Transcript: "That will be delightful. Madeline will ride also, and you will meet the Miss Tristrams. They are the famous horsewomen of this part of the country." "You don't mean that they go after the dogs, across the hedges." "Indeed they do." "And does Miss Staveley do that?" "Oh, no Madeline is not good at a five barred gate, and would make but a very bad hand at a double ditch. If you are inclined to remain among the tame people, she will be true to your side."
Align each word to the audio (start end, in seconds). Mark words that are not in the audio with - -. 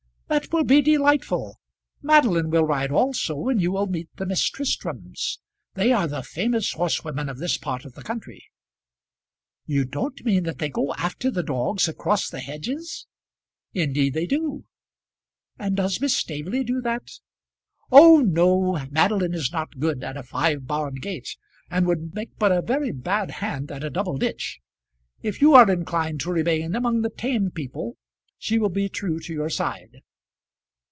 "That 0.31 0.53
will 0.53 0.63
be 0.63 0.81
delightful. 0.81 1.57
Madeline 2.01 2.49
will 2.51 2.63
ride 2.63 2.89
also, 2.89 3.49
and 3.49 3.61
you 3.61 3.73
will 3.73 3.85
meet 3.87 4.07
the 4.15 4.25
Miss 4.25 4.49
Tristrams. 4.49 5.39
They 5.73 5.91
are 5.91 6.07
the 6.07 6.23
famous 6.23 6.71
horsewomen 6.71 7.27
of 7.27 7.37
this 7.39 7.57
part 7.57 7.83
of 7.83 7.95
the 7.95 8.01
country." 8.01 8.45
"You 9.65 9.83
don't 9.83 10.23
mean 10.23 10.43
that 10.43 10.59
they 10.59 10.69
go 10.69 10.93
after 10.93 11.31
the 11.31 11.43
dogs, 11.43 11.89
across 11.89 12.29
the 12.29 12.39
hedges." 12.39 13.07
"Indeed 13.73 14.13
they 14.13 14.25
do." 14.25 14.63
"And 15.59 15.75
does 15.75 15.99
Miss 15.99 16.15
Staveley 16.15 16.63
do 16.63 16.79
that?" 16.79 17.09
"Oh, 17.91 18.21
no 18.21 18.85
Madeline 18.89 19.33
is 19.33 19.51
not 19.51 19.79
good 19.79 20.01
at 20.01 20.15
a 20.15 20.23
five 20.23 20.65
barred 20.65 21.01
gate, 21.01 21.35
and 21.69 21.85
would 21.87 22.15
make 22.15 22.37
but 22.37 22.53
a 22.53 22.61
very 22.61 22.93
bad 22.93 23.31
hand 23.31 23.69
at 23.69 23.83
a 23.83 23.89
double 23.89 24.17
ditch. 24.17 24.61
If 25.21 25.41
you 25.41 25.55
are 25.55 25.69
inclined 25.69 26.21
to 26.21 26.31
remain 26.31 26.73
among 26.73 27.01
the 27.01 27.09
tame 27.11 27.51
people, 27.51 27.97
she 28.37 28.57
will 28.57 28.69
be 28.69 28.87
true 28.87 29.19
to 29.19 29.33
your 29.33 29.49
side." 29.49 29.99